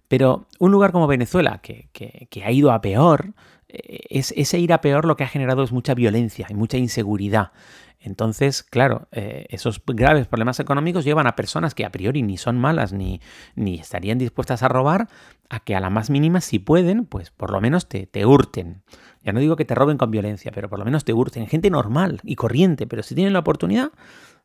Pero 0.09 0.47
un 0.59 0.71
lugar 0.71 0.93
como 0.93 1.07
Venezuela, 1.07 1.61
que, 1.63 1.89
que 1.93 2.45
ha 2.45 2.53
ido 2.53 2.71
a 2.71 2.81
peor, 2.81 3.35
es, 3.69 4.33
ese 4.37 4.59
ir 4.59 4.73
a 4.73 4.81
peor 4.81 5.05
lo 5.05 5.17
que 5.17 5.25
ha 5.25 5.29
generado 5.29 5.63
es 5.63 5.73
mucha 5.73 5.95
violencia 5.95 6.47
y 6.49 6.55
mucha 6.55 6.77
inseguridad. 6.77 7.53
Entonces, 7.99 8.63
claro, 8.63 9.09
eh, 9.11 9.47
esos 9.49 9.83
graves 9.85 10.29
problemas 10.29 10.61
económicos 10.61 11.05
llevan 11.05 11.27
a 11.27 11.35
personas 11.35 11.75
que 11.75 11.85
a 11.85 11.91
priori 11.91 12.23
ni 12.23 12.37
son 12.37 12.59
malas 12.59 12.93
ni, 12.93 13.21
ni 13.57 13.81
estarían 13.81 14.19
dispuestas 14.19 14.63
a 14.63 14.69
robar, 14.69 15.09
a 15.49 15.61
que 15.61 15.75
a 15.75 15.81
la 15.81 15.91
más 15.91 16.11
mínima, 16.11 16.41
si 16.41 16.59
pueden, 16.59 17.07
pues 17.07 17.31
por 17.31 17.51
lo 17.51 17.61
menos 17.61 17.89
te, 17.89 18.07
te 18.07 18.25
hurten. 18.25 18.83
Ya 19.25 19.33
no 19.33 19.41
digo 19.41 19.57
que 19.57 19.65
te 19.65 19.75
roben 19.75 19.99
con 19.99 20.13
violencia, 20.13 20.53
pero 20.55 20.69
por 20.69 20.79
lo 20.79 20.85
menos 20.85 21.05
te 21.05 21.13
hurten. 21.13 21.49
Gente 21.49 21.69
normal 21.69 22.21
y 22.23 22.37
corriente, 22.37 22.87
pero 22.87 23.03
si 23.03 23.17
tienen 23.17 23.33
la 23.33 23.41
oportunidad, 23.41 23.91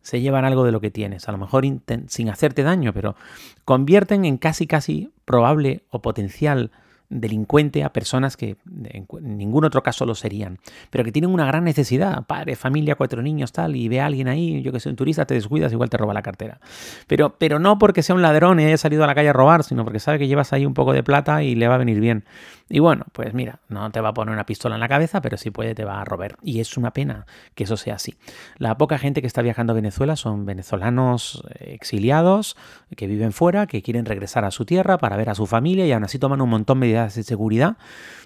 se 0.01 0.22
llevan 0.22 0.46
algo 0.46 0.63
de 0.63 0.72
lo 0.72 0.82
que 0.82 0.90
tienes. 0.90 1.30
A 1.30 1.32
lo 1.32 1.38
mejor 1.38 1.63
sin 2.08 2.30
hacerte 2.30 2.63
daño, 2.63 2.94
pero 2.94 3.16
convierten 3.63 4.25
en 4.25 4.38
casi, 4.38 4.66
casi 4.66 5.12
probable 5.25 5.84
o 5.92 6.01
potencial 6.01 6.72
delincuente 7.12 7.84
a 7.84 7.91
personas 7.91 8.38
que 8.38 8.56
en 8.86 9.06
ningún 9.38 9.65
otro 9.65 9.84
caso 9.84 10.06
lo 10.06 10.15
serían, 10.15 10.60
pero 10.89 11.03
que 11.03 11.12
tienen 11.12 11.30
una 11.32 11.46
gran 11.46 11.63
necesidad, 11.63 12.24
padre, 12.25 12.56
familia, 12.56 12.96
cuatro 12.96 13.22
niños, 13.22 13.51
tal, 13.51 13.75
y 13.75 13.89
ve 13.89 14.00
a 14.00 14.06
alguien 14.06 14.30
ahí, 14.30 14.62
yo 14.62 14.72
que 14.72 14.80
soy 14.80 14.91
un 14.91 14.96
turista, 14.96 15.25
te 15.25 15.34
descuidas, 15.34 15.72
igual 15.74 15.89
te 15.89 15.98
roba 15.98 16.13
la 16.13 16.22
cartera. 16.22 16.60
Pero, 17.08 17.36
pero 17.38 17.60
no 17.60 17.77
porque 17.77 18.01
sea 18.01 18.15
un 18.15 18.22
ladrón 18.22 18.60
y 18.60 18.65
haya 18.65 18.77
salido 18.77 19.03
a 19.03 19.08
la 19.08 19.13
calle 19.13 19.30
a 19.30 19.34
robar, 19.34 19.63
sino 19.63 19.84
porque 19.84 20.00
sabe 20.00 20.20
que 20.20 20.27
llevas 20.27 20.53
ahí 20.53 20.65
un 20.65 20.74
poco 20.74 20.94
de 20.94 21.03
plata 21.03 21.44
y 21.44 21.56
le 21.56 21.68
va 21.68 21.75
a 21.75 21.77
venir 21.77 22.00
bien. 22.00 22.24
Y 22.72 22.80
bueno, 22.80 23.06
pues 23.12 23.34
mira, 23.34 23.60
no 23.68 23.92
te 23.92 24.00
va 24.00 24.10
a 24.10 24.13
poner 24.13 24.34
una 24.34 24.46
pistola 24.46 24.75
en 24.75 24.82
la 24.82 24.88
cabeza, 24.88 25.22
pero 25.22 25.36
si 25.36 25.51
puede 25.51 25.75
te 25.75 25.84
va 25.84 26.00
a 26.00 26.06
robar. 26.06 26.38
Y 26.42 26.62
es 26.62 26.78
una 26.78 26.92
pena 26.92 27.25
que 27.54 27.66
eso 27.66 27.75
sea 27.75 27.96
así. 27.96 28.16
La 28.58 28.78
poca 28.78 28.98
gente 28.98 29.20
que 29.20 29.28
está 29.28 29.42
viajando 29.42 29.74
a 29.74 29.75
Venezuela 29.75 30.16
son 30.16 30.46
venezolanos 30.46 31.44
eh, 31.60 31.74
exiliados, 31.74 32.56
que 32.96 33.08
viven 33.08 33.34
fuera, 33.34 33.68
que 33.68 33.82
quieren 33.82 34.06
regresar 34.06 34.46
a 34.46 34.51
su 34.51 34.66
tierra 34.66 34.98
para 34.98 35.18
ver 35.18 35.30
a 35.30 35.36
su 35.36 35.48
familia 35.48 35.86
y 35.86 35.92
aún 35.92 36.06
así 36.06 36.18
toman 36.18 36.40
un 36.40 36.50
montón 36.50 36.80
de 36.80 36.88
medidas 36.88 37.16
de 37.16 37.24
seguridad. 37.24 37.75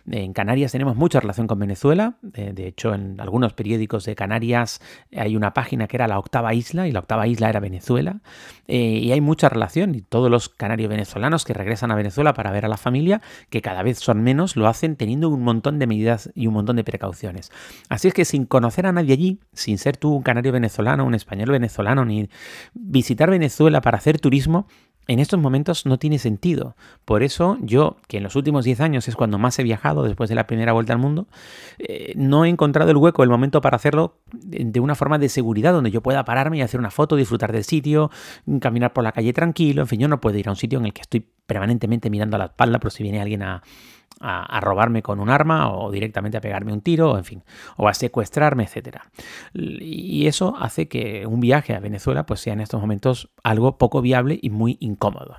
En 0.08 0.34
Canarias 0.34 0.72
tenemos 0.72 0.96
mucha 0.96 1.20
relación 1.20 1.48
con 1.48 1.58
Venezuela. 1.58 2.14
De 2.22 2.68
hecho, 2.68 2.94
en 2.94 3.20
algunos 3.20 3.54
periódicos 3.54 4.06
de 4.06 4.14
Canarias 4.14 4.80
hay 5.16 5.36
una 5.36 5.56
página 5.56 5.88
que 5.88 5.98
era 5.98 6.08
la 6.08 6.20
octava 6.20 6.54
isla 6.54 6.88
y 6.88 6.92
la 6.92 7.00
octava 7.00 7.26
isla 7.26 7.50
era 7.50 7.60
Venezuela. 7.60 8.18
Eh, 8.68 9.00
y 9.02 9.12
hay 9.12 9.22
mucha 9.22 9.50
relación 9.50 9.96
y 9.96 10.02
todos 10.02 10.30
los 10.30 10.50
canarios 10.50 10.90
venezolanos 10.90 11.44
que 11.44 11.54
regresan 11.54 11.92
a 11.92 11.96
Venezuela 11.96 12.34
para 12.34 12.52
ver 12.52 12.66
a 12.66 12.68
la 12.68 12.78
familia, 12.78 13.22
que 13.50 13.62
cada 13.62 13.82
vez 13.82 13.98
son 13.98 14.22
menos 14.22 14.35
lo 14.56 14.68
hacen 14.68 14.96
teniendo 14.96 15.30
un 15.30 15.44
montón 15.44 15.80
de 15.80 15.88
medidas 15.88 16.32
y 16.36 16.48
un 16.48 16.54
montón 16.54 16.76
de 16.76 16.84
precauciones. 16.84 17.52
Así 17.90 18.08
es 18.08 18.14
que 18.14 18.26
sin 18.26 18.46
conocer 18.46 18.86
a 18.86 18.92
nadie 18.92 19.14
allí, 19.14 19.40
sin 19.54 19.78
ser 19.78 19.98
tú 19.98 20.14
un 20.14 20.24
canario 20.24 20.52
venezolano, 20.52 21.06
un 21.06 21.16
español 21.16 21.52
venezolano, 21.52 22.06
ni 22.06 22.30
visitar 22.74 23.30
Venezuela 23.30 23.82
para 23.82 23.98
hacer 23.98 24.20
turismo, 24.20 24.68
en 25.08 25.20
estos 25.20 25.40
momentos 25.40 25.86
no 25.86 26.00
tiene 26.00 26.18
sentido. 26.18 26.76
Por 27.06 27.24
eso 27.24 27.58
yo, 27.62 27.98
que 28.08 28.18
en 28.18 28.24
los 28.24 28.36
últimos 28.36 28.66
10 28.66 28.80
años 28.82 29.08
es 29.08 29.16
cuando 29.16 29.38
más 29.38 29.58
he 29.60 29.64
viajado 29.64 30.04
después 30.04 30.30
de 30.30 30.36
la 30.36 30.48
primera 30.48 30.74
vuelta 30.74 30.94
al 30.94 31.00
mundo, 31.00 31.28
eh, 31.78 32.14
no 32.16 32.46
he 32.46 32.50
encontrado 32.50 32.90
el 32.92 32.98
hueco, 32.98 33.24
el 33.24 33.30
momento 33.30 33.62
para 33.62 33.76
hacerlo 33.76 34.18
de 34.34 34.80
una 34.80 34.96
forma 34.96 35.20
de 35.20 35.30
seguridad, 35.30 35.74
donde 35.74 35.92
yo 35.92 36.02
pueda 36.02 36.26
pararme 36.26 36.58
y 36.58 36.62
hacer 36.62 36.80
una 36.80 36.92
foto, 36.92 37.16
disfrutar 37.16 37.52
del 37.52 37.64
sitio, 37.64 38.10
caminar 38.60 38.94
por 38.94 39.04
la 39.04 39.12
calle 39.12 39.34
tranquilo. 39.34 39.82
En 39.82 39.88
fin, 39.88 40.00
yo 40.00 40.08
no 40.08 40.20
puedo 40.20 40.38
ir 40.38 40.48
a 40.48 40.52
un 40.52 40.58
sitio 40.58 40.80
en 40.80 40.86
el 40.86 40.94
que 40.94 41.02
estoy 41.02 41.26
permanentemente 41.46 42.10
mirando 42.10 42.36
a 42.38 42.40
la 42.40 42.46
espalda, 42.46 42.80
pero 42.80 42.90
si 42.90 43.04
viene 43.04 43.22
alguien 43.22 43.44
a, 43.44 43.62
a, 44.22 44.60
robarme 44.62 45.02
con 45.02 45.20
un 45.20 45.30
arma 45.30 45.72
o 45.72 45.92
directamente 45.92 46.38
a 46.38 46.42
pegarme 46.42 46.74
un 46.74 46.82
tiro, 46.82 47.18
en 47.18 47.26
fin, 47.26 47.44
o 47.78 47.88
a 47.88 47.94
secuestrarme, 47.94 48.64
etc. 48.64 48.98
Y 49.54 50.28
eso 50.28 50.56
hace 50.60 50.88
que 50.88 51.26
un 51.26 51.40
viaje 51.40 51.74
a 51.74 51.80
Venezuela 51.80 52.26
pues 52.26 52.40
sea 52.40 52.54
en 52.54 52.62
estos 52.62 52.82
momentos 52.82 53.30
algo 53.44 53.78
poco 53.78 54.02
viable 54.02 54.40
y 54.42 54.50
muy 54.50 54.78
incómodo. 54.80 55.38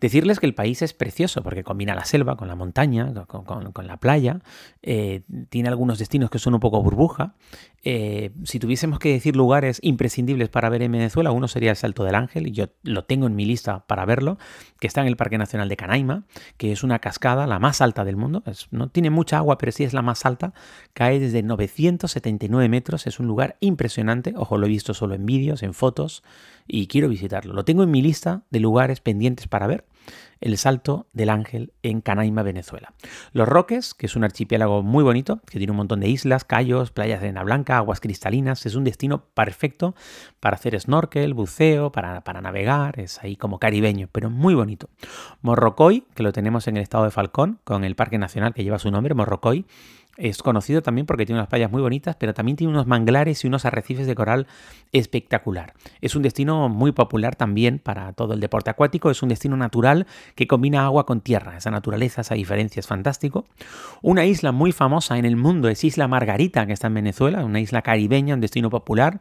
Decirles 0.00 0.40
que 0.40 0.46
el 0.46 0.54
país 0.54 0.80
es 0.80 0.94
precioso 0.94 1.42
porque 1.42 1.62
combina 1.62 1.94
la 1.94 2.06
selva 2.06 2.36
con 2.36 2.48
la 2.48 2.54
montaña, 2.54 3.12
con, 3.26 3.86
la 3.86 3.96
playa, 3.98 4.40
eh, 4.82 5.22
tiene 5.50 5.68
algunos 5.68 5.98
destinos 5.98 6.30
que 6.30 6.38
son 6.38 6.54
un 6.54 6.60
poco 6.60 6.82
burbuja. 6.82 7.34
Eh, 7.82 8.30
si 8.44 8.58
tuviésemos 8.58 8.98
que 8.98 9.12
decir 9.12 9.36
lugares 9.36 9.78
imprescindibles 9.82 10.48
para 10.48 10.70
ver 10.70 10.82
en 10.82 10.92
Venezuela, 10.92 11.32
uno 11.32 11.48
sería 11.48 11.70
el 11.70 11.76
Salto 11.76 12.04
del 12.04 12.14
Ángel, 12.14 12.46
y 12.46 12.52
yo 12.52 12.68
lo 12.82 13.04
tengo 13.04 13.26
en 13.26 13.36
mi 13.36 13.44
lista 13.44 13.86
para 13.86 14.06
verlo, 14.06 14.38
que 14.78 14.86
está 14.86 15.02
en 15.02 15.06
el 15.06 15.16
Parque 15.16 15.36
Nacional 15.36 15.68
de 15.68 15.76
Canaima, 15.76 16.24
que 16.56 16.72
es 16.72 16.82
una 16.82 16.98
cascada, 16.98 17.46
la 17.46 17.58
más 17.58 17.82
alta 17.82 18.04
del 18.04 18.16
mundo. 18.16 18.42
no 18.70 18.88
tiene 18.88 19.10
mucha 19.10 19.36
agua, 19.36 19.58
pero 19.58 19.70
sí 19.70 19.84
es 19.84 19.92
la 19.92 20.02
más 20.02 20.24
alta. 20.24 20.54
Cae 20.94 21.20
desde 21.20 21.42
979 21.42 22.68
metros, 22.70 23.06
es 23.06 23.20
un 23.20 23.26
lugar 23.26 23.56
impresionante. 23.60 24.32
Ojo, 24.36 24.56
lo 24.56 24.66
he 24.66 24.70
visto 24.70 24.94
solo 24.94 25.14
en 25.14 25.26
vídeos, 25.26 25.62
en 25.62 25.74
fotos, 25.74 26.22
y 26.66 26.86
quiero 26.86 27.08
visitarlo. 27.08 27.52
Lo 27.52 27.64
tengo 27.64 27.82
en 27.82 27.90
mi 27.90 28.00
lista 28.00 28.42
de 28.50 28.60
lugares 28.60 29.00
pendientes 29.00 29.46
para 29.46 29.66
ver 29.66 29.84
el 30.40 30.56
Salto 30.56 31.06
del 31.12 31.30
Ángel 31.30 31.72
en 31.82 32.00
Canaima, 32.00 32.42
Venezuela. 32.42 32.94
Los 33.32 33.48
Roques, 33.48 33.94
que 33.94 34.06
es 34.06 34.16
un 34.16 34.24
archipiélago 34.24 34.82
muy 34.82 35.04
bonito, 35.04 35.40
que 35.46 35.58
tiene 35.58 35.70
un 35.70 35.76
montón 35.76 36.00
de 36.00 36.08
islas, 36.08 36.44
callos, 36.44 36.90
playas 36.90 37.20
de 37.20 37.28
arena 37.28 37.44
blanca, 37.44 37.76
aguas 37.76 38.00
cristalinas, 38.00 38.64
es 38.66 38.74
un 38.74 38.84
destino 38.84 39.24
perfecto 39.34 39.94
para 40.40 40.56
hacer 40.56 40.78
snorkel, 40.80 41.34
buceo, 41.34 41.92
para, 41.92 42.22
para 42.22 42.40
navegar, 42.40 42.98
es 42.98 43.22
ahí 43.22 43.36
como 43.36 43.58
caribeño, 43.58 44.08
pero 44.10 44.30
muy 44.30 44.54
bonito. 44.54 44.88
Morrocoy, 45.42 46.04
que 46.14 46.22
lo 46.22 46.32
tenemos 46.32 46.66
en 46.68 46.76
el 46.76 46.82
estado 46.82 47.04
de 47.04 47.10
Falcón, 47.10 47.60
con 47.64 47.84
el 47.84 47.94
Parque 47.94 48.18
Nacional 48.18 48.54
que 48.54 48.64
lleva 48.64 48.78
su 48.78 48.90
nombre, 48.90 49.14
Morrocoy, 49.14 49.66
es 50.16 50.42
conocido 50.42 50.82
también 50.82 51.06
porque 51.06 51.24
tiene 51.24 51.40
unas 51.40 51.48
playas 51.48 51.70
muy 51.70 51.80
bonitas, 51.80 52.16
pero 52.16 52.34
también 52.34 52.56
tiene 52.56 52.72
unos 52.72 52.86
manglares 52.86 53.42
y 53.44 53.46
unos 53.46 53.64
arrecifes 53.64 54.06
de 54.06 54.14
coral 54.14 54.46
espectacular. 54.92 55.74
Es 56.00 56.14
un 56.14 56.22
destino 56.22 56.68
muy 56.68 56.92
popular 56.92 57.36
también 57.36 57.78
para 57.78 58.12
todo 58.12 58.34
el 58.34 58.40
deporte 58.40 58.70
acuático, 58.70 59.10
es 59.10 59.22
un 59.22 59.28
destino 59.28 59.56
natural 59.56 60.06
que 60.34 60.46
combina 60.46 60.84
agua 60.84 61.06
con 61.06 61.20
tierra. 61.20 61.56
Esa 61.56 61.70
naturaleza, 61.70 62.20
esa 62.20 62.34
diferencia 62.34 62.80
es 62.80 62.86
fantástico. 62.86 63.46
Una 64.02 64.24
isla 64.26 64.52
muy 64.52 64.72
famosa 64.72 65.18
en 65.18 65.24
el 65.24 65.36
mundo 65.36 65.68
es 65.68 65.84
Isla 65.84 66.08
Margarita, 66.08 66.66
que 66.66 66.72
está 66.72 66.88
en 66.88 66.94
Venezuela, 66.94 67.44
una 67.44 67.60
isla 67.60 67.82
caribeña, 67.82 68.34
un 68.34 68.40
destino 68.40 68.68
popular 68.70 69.20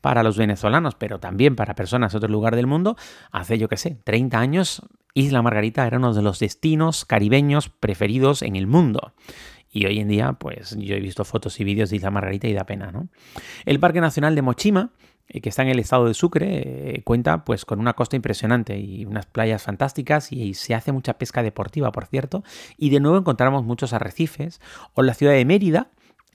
para 0.00 0.22
los 0.22 0.36
venezolanos, 0.36 0.94
pero 0.94 1.18
también 1.18 1.56
para 1.56 1.74
personas 1.74 2.12
de 2.12 2.18
otro 2.18 2.28
lugar 2.28 2.54
del 2.54 2.68
mundo. 2.68 2.96
Hace, 3.32 3.58
yo 3.58 3.68
qué 3.68 3.76
sé, 3.76 3.98
30 4.04 4.38
años, 4.38 4.82
Isla 5.14 5.42
Margarita 5.42 5.86
era 5.86 5.96
uno 5.96 6.14
de 6.14 6.22
los 6.22 6.38
destinos 6.38 7.04
caribeños 7.04 7.70
preferidos 7.70 8.42
en 8.42 8.54
el 8.54 8.66
mundo. 8.66 9.14
Y 9.76 9.84
hoy 9.84 9.98
en 9.98 10.08
día, 10.08 10.32
pues 10.32 10.74
yo 10.78 10.94
he 10.94 11.00
visto 11.00 11.22
fotos 11.26 11.60
y 11.60 11.64
vídeos 11.64 11.90
de 11.90 11.96
Isla 11.96 12.10
Margarita 12.10 12.48
y 12.48 12.54
da 12.54 12.64
pena, 12.64 12.90
¿no? 12.90 13.08
El 13.66 13.78
Parque 13.78 14.00
Nacional 14.00 14.34
de 14.34 14.40
Mochima, 14.40 14.92
eh, 15.28 15.42
que 15.42 15.50
está 15.50 15.60
en 15.60 15.68
el 15.68 15.78
estado 15.78 16.06
de 16.06 16.14
Sucre, 16.14 16.46
eh, 16.94 17.02
cuenta 17.04 17.44
pues 17.44 17.66
con 17.66 17.78
una 17.78 17.92
costa 17.92 18.16
impresionante 18.16 18.78
y 18.78 19.04
unas 19.04 19.26
playas 19.26 19.62
fantásticas 19.62 20.32
y, 20.32 20.54
se 20.54 20.74
hace 20.74 20.92
mucha 20.92 21.18
pesca 21.18 21.42
deportiva, 21.42 21.92
por 21.92 22.06
cierto. 22.06 22.42
Y 22.78 22.88
de 22.88 23.00
nuevo 23.00 23.18
encontramos 23.18 23.64
muchos 23.64 23.92
arrecifes. 23.92 24.62
O 24.94 25.02
la 25.02 25.12
ciudad 25.12 25.34
de 25.34 25.44
Mérida, 25.44 25.90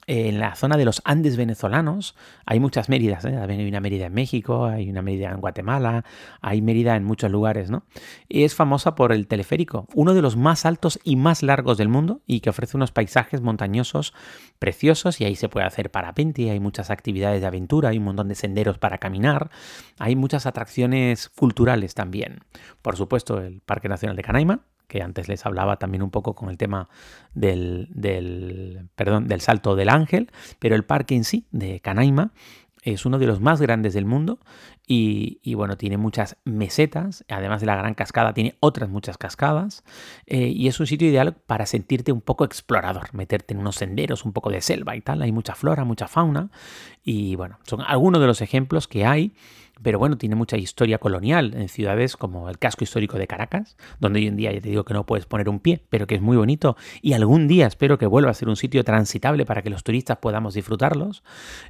en 0.06 0.40
la 0.40 0.54
zona 0.56 0.76
de 0.76 0.84
los 0.84 1.00
Andes 1.04 1.36
venezolanos 1.36 2.16
hay 2.44 2.60
muchas 2.60 2.88
Méridas, 2.88 3.24
¿eh? 3.24 3.36
hay 3.36 3.68
una 3.68 3.80
Mérida 3.80 4.06
en 4.06 4.14
México, 4.14 4.66
hay 4.66 4.90
una 4.90 5.02
Mérida 5.02 5.30
en 5.30 5.40
Guatemala, 5.40 6.04
hay 6.40 6.60
Mérida 6.60 6.96
en 6.96 7.04
muchos 7.04 7.30
lugares, 7.30 7.70
¿no? 7.70 7.84
Y 8.28 8.44
es 8.44 8.54
famosa 8.54 8.94
por 8.94 9.12
el 9.12 9.26
teleférico, 9.26 9.86
uno 9.94 10.14
de 10.14 10.22
los 10.22 10.36
más 10.36 10.66
altos 10.66 10.98
y 11.04 11.16
más 11.16 11.42
largos 11.42 11.78
del 11.78 11.88
mundo 11.88 12.20
y 12.26 12.40
que 12.40 12.50
ofrece 12.50 12.76
unos 12.76 12.92
paisajes 12.92 13.40
montañosos 13.40 14.12
preciosos 14.58 15.20
y 15.20 15.24
ahí 15.24 15.36
se 15.36 15.48
puede 15.48 15.66
hacer 15.66 15.90
parapente, 15.90 16.50
hay 16.50 16.60
muchas 16.60 16.90
actividades 16.90 17.40
de 17.40 17.46
aventura, 17.46 17.90
hay 17.90 17.98
un 17.98 18.04
montón 18.04 18.28
de 18.28 18.34
senderos 18.34 18.78
para 18.78 18.98
caminar, 18.98 19.50
hay 19.98 20.16
muchas 20.16 20.46
atracciones 20.46 21.28
culturales 21.28 21.94
también. 21.94 22.40
Por 22.80 22.96
supuesto, 22.96 23.40
el 23.40 23.60
Parque 23.60 23.88
Nacional 23.88 24.16
de 24.16 24.22
Canaima, 24.22 24.60
que 24.92 25.00
antes 25.00 25.26
les 25.26 25.46
hablaba 25.46 25.78
también 25.78 26.02
un 26.02 26.10
poco 26.10 26.34
con 26.34 26.50
el 26.50 26.58
tema 26.58 26.90
del, 27.32 27.88
del, 27.94 28.90
perdón, 28.94 29.26
del 29.26 29.40
salto 29.40 29.74
del 29.74 29.88
ángel, 29.88 30.30
pero 30.58 30.74
el 30.74 30.84
parque 30.84 31.14
en 31.14 31.24
sí 31.24 31.46
de 31.50 31.80
Canaima 31.80 32.32
es 32.82 33.06
uno 33.06 33.18
de 33.18 33.26
los 33.26 33.40
más 33.40 33.58
grandes 33.62 33.94
del 33.94 34.04
mundo 34.04 34.38
y, 34.86 35.54
bueno, 35.54 35.78
tiene 35.78 35.96
muchas 35.96 36.36
mesetas, 36.44 37.24
además 37.28 37.60
de 37.60 37.66
la 37.68 37.76
gran 37.76 37.94
cascada 37.94 38.34
tiene 38.34 38.56
otras 38.60 38.90
muchas 38.90 39.16
cascadas 39.16 39.82
eh, 40.26 40.48
y 40.48 40.68
es 40.68 40.78
un 40.78 40.86
sitio 40.86 41.08
ideal 41.08 41.32
para 41.32 41.64
sentirte 41.64 42.12
un 42.12 42.20
poco 42.20 42.44
explorador, 42.44 43.14
meterte 43.14 43.54
en 43.54 43.60
unos 43.60 43.76
senderos, 43.76 44.26
un 44.26 44.34
poco 44.34 44.50
de 44.50 44.60
selva 44.60 44.94
y 44.94 45.00
tal, 45.00 45.22
hay 45.22 45.32
mucha 45.32 45.54
flora, 45.54 45.84
mucha 45.84 46.06
fauna 46.06 46.50
y 47.02 47.34
bueno, 47.36 47.60
son 47.62 47.80
algunos 47.80 48.20
de 48.20 48.26
los 48.26 48.42
ejemplos 48.42 48.88
que 48.88 49.06
hay 49.06 49.32
pero 49.82 49.98
bueno, 49.98 50.18
tiene 50.18 50.34
mucha 50.34 50.56
historia 50.56 50.98
colonial 50.98 51.54
en 51.54 51.68
ciudades 51.68 52.16
como 52.16 52.48
el 52.48 52.58
casco 52.58 52.84
histórico 52.84 53.18
de 53.18 53.26
Caracas, 53.26 53.76
donde 54.00 54.20
hoy 54.20 54.26
en 54.26 54.36
día 54.36 54.52
ya 54.52 54.60
te 54.60 54.68
digo 54.68 54.84
que 54.84 54.94
no 54.94 55.06
puedes 55.06 55.26
poner 55.26 55.48
un 55.48 55.60
pie, 55.60 55.82
pero 55.88 56.06
que 56.06 56.14
es 56.14 56.20
muy 56.20 56.36
bonito 56.36 56.76
y 57.00 57.14
algún 57.14 57.48
día 57.48 57.66
espero 57.66 57.98
que 57.98 58.06
vuelva 58.06 58.30
a 58.30 58.34
ser 58.34 58.48
un 58.48 58.56
sitio 58.56 58.84
transitable 58.84 59.44
para 59.46 59.62
que 59.62 59.70
los 59.70 59.82
turistas 59.82 60.18
podamos 60.18 60.54
disfrutarlos. 60.54 61.22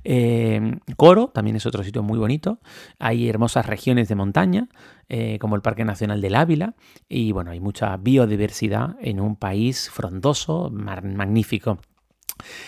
Eh, 0.05 0.79
Coro 0.97 1.29
también 1.29 1.57
es 1.57 1.67
otro 1.67 1.83
sitio 1.83 2.03
muy 2.03 2.19
bonito, 2.19 2.61
hay 2.99 3.29
hermosas 3.29 3.67
regiones 3.67 4.09
de 4.09 4.15
montaña, 4.15 4.69
eh, 5.09 5.39
como 5.41 5.57
el 5.57 5.63
Parque 5.63 5.85
Nacional 5.85 6.21
del 6.21 6.35
Ávila, 6.35 6.75
y 7.09 7.33
bueno, 7.33 7.51
hay 7.51 7.61
mucha 7.61 7.97
biodiversidad 7.97 8.97
en 9.01 9.21
un 9.21 9.37
país 9.37 9.91
frondoso, 9.91 10.71
magnífico. 10.71 11.79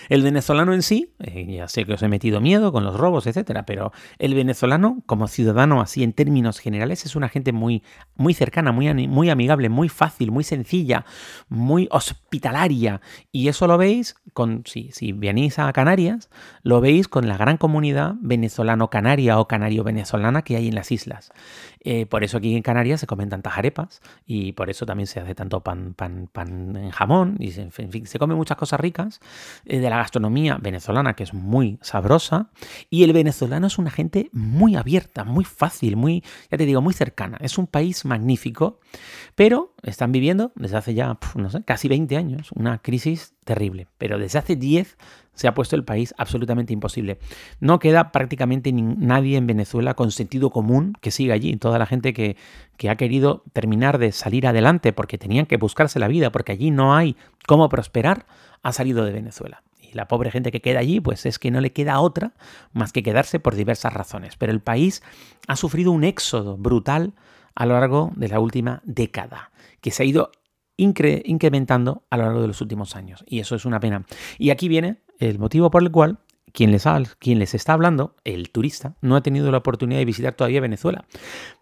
El 0.08 0.22
venezolano 0.22 0.74
en 0.74 0.82
sí, 0.82 1.12
eh, 1.18 1.46
ya 1.56 1.68
sé 1.68 1.84
que 1.84 1.94
os 1.94 2.02
he 2.02 2.08
metido 2.08 2.40
miedo 2.40 2.72
con 2.72 2.84
los 2.84 2.96
robos, 2.96 3.26
etcétera, 3.26 3.66
pero 3.66 3.92
el 4.18 4.34
venezolano, 4.34 5.02
como 5.06 5.28
ciudadano, 5.28 5.80
así 5.80 6.02
en 6.02 6.12
términos 6.12 6.58
generales, 6.58 7.04
es 7.04 7.16
una 7.16 7.28
gente 7.28 7.52
muy, 7.52 7.82
muy 8.16 8.34
cercana, 8.34 8.72
muy, 8.72 8.92
muy 9.08 9.30
amigable, 9.30 9.68
muy 9.68 9.88
fácil, 9.88 10.30
muy 10.30 10.44
sencilla, 10.44 11.04
muy 11.48 11.88
hospitalaria. 11.90 13.00
Y 13.32 13.48
eso 13.48 13.66
lo 13.66 13.78
veis 13.78 14.16
con, 14.32 14.62
si, 14.66 14.90
si 14.92 15.12
venís 15.12 15.58
a 15.58 15.72
Canarias, 15.72 16.30
lo 16.62 16.80
veis 16.80 17.08
con 17.08 17.28
la 17.28 17.36
gran 17.36 17.56
comunidad 17.56 18.14
venezolano-canaria 18.20 19.38
o 19.38 19.48
canario-venezolana 19.48 20.42
que 20.42 20.56
hay 20.56 20.68
en 20.68 20.74
las 20.74 20.92
islas. 20.92 21.32
Eh, 21.80 22.06
por 22.06 22.24
eso 22.24 22.38
aquí 22.38 22.56
en 22.56 22.62
Canarias 22.62 23.00
se 23.00 23.06
comen 23.06 23.28
tantas 23.28 23.58
arepas 23.58 24.00
y 24.26 24.52
por 24.52 24.70
eso 24.70 24.86
también 24.86 25.06
se 25.06 25.20
hace 25.20 25.34
tanto 25.34 25.60
pan, 25.60 25.92
pan, 25.94 26.28
pan 26.32 26.76
en 26.76 26.90
jamón 26.90 27.36
y 27.38 27.50
se 27.50 28.18
comen 28.18 28.36
muchas 28.38 28.56
cosas 28.56 28.80
ricas 28.80 29.20
de 29.64 29.80
la 29.80 29.98
gastronomía 29.98 30.58
venezolana 30.60 31.14
que 31.14 31.24
es 31.24 31.34
muy 31.34 31.78
sabrosa 31.82 32.50
y 32.90 33.04
el 33.04 33.12
venezolano 33.12 33.66
es 33.66 33.78
una 33.78 33.90
gente 33.90 34.28
muy 34.32 34.76
abierta, 34.76 35.24
muy 35.24 35.44
fácil, 35.44 35.96
muy, 35.96 36.22
ya 36.50 36.58
te 36.58 36.66
digo, 36.66 36.80
muy 36.80 36.94
cercana. 36.94 37.38
Es 37.40 37.58
un 37.58 37.66
país 37.66 38.04
magnífico, 38.04 38.80
pero 39.34 39.74
están 39.82 40.12
viviendo 40.12 40.52
desde 40.54 40.76
hace 40.76 40.94
ya, 40.94 41.18
no 41.34 41.50
sé, 41.50 41.62
casi 41.64 41.88
20 41.88 42.16
años 42.16 42.50
una 42.52 42.78
crisis 42.78 43.33
terrible, 43.44 43.86
pero 43.98 44.18
desde 44.18 44.38
hace 44.38 44.56
10 44.56 44.96
se 45.34 45.48
ha 45.48 45.54
puesto 45.54 45.76
el 45.76 45.84
país 45.84 46.14
absolutamente 46.16 46.72
imposible. 46.72 47.18
No 47.60 47.78
queda 47.78 48.12
prácticamente 48.12 48.72
nadie 48.72 49.36
en 49.36 49.46
Venezuela 49.46 49.94
con 49.94 50.10
sentido 50.10 50.50
común 50.50 50.94
que 51.00 51.10
siga 51.10 51.34
allí. 51.34 51.56
Toda 51.56 51.78
la 51.78 51.86
gente 51.86 52.12
que, 52.12 52.36
que 52.76 52.90
ha 52.90 52.96
querido 52.96 53.42
terminar 53.52 53.98
de 53.98 54.12
salir 54.12 54.46
adelante 54.46 54.92
porque 54.92 55.18
tenían 55.18 55.46
que 55.46 55.56
buscarse 55.56 55.98
la 55.98 56.08
vida, 56.08 56.30
porque 56.30 56.52
allí 56.52 56.70
no 56.70 56.94
hay 56.94 57.16
cómo 57.46 57.68
prosperar, 57.68 58.26
ha 58.62 58.72
salido 58.72 59.04
de 59.04 59.12
Venezuela. 59.12 59.62
Y 59.80 59.92
la 59.94 60.08
pobre 60.08 60.30
gente 60.30 60.52
que 60.52 60.60
queda 60.60 60.80
allí, 60.80 61.00
pues 61.00 61.26
es 61.26 61.38
que 61.38 61.50
no 61.50 61.60
le 61.60 61.72
queda 61.72 62.00
otra 62.00 62.32
más 62.72 62.92
que 62.92 63.02
quedarse 63.02 63.40
por 63.40 63.54
diversas 63.54 63.92
razones. 63.92 64.36
Pero 64.36 64.52
el 64.52 64.60
país 64.60 65.02
ha 65.46 65.56
sufrido 65.56 65.90
un 65.90 66.04
éxodo 66.04 66.56
brutal 66.56 67.12
a 67.54 67.66
lo 67.66 67.74
largo 67.74 68.12
de 68.16 68.28
la 68.28 68.40
última 68.40 68.82
década, 68.84 69.50
que 69.80 69.90
se 69.90 70.02
ha 70.02 70.06
ido 70.06 70.32
incrementando 70.76 72.04
a 72.10 72.16
lo 72.16 72.24
largo 72.24 72.42
de 72.42 72.48
los 72.48 72.60
últimos 72.60 72.96
años. 72.96 73.24
Y 73.26 73.40
eso 73.40 73.54
es 73.54 73.64
una 73.64 73.80
pena. 73.80 74.04
Y 74.38 74.50
aquí 74.50 74.68
viene 74.68 74.98
el 75.18 75.38
motivo 75.38 75.70
por 75.70 75.82
el 75.82 75.90
cual 75.90 76.18
quien 76.52 76.70
les, 76.70 76.84
quien 77.18 77.38
les 77.40 77.54
está 77.54 77.72
hablando, 77.72 78.14
el 78.24 78.50
turista, 78.50 78.94
no 79.00 79.16
ha 79.16 79.22
tenido 79.22 79.50
la 79.50 79.58
oportunidad 79.58 79.98
de 79.98 80.04
visitar 80.04 80.34
todavía 80.34 80.60
Venezuela. 80.60 81.04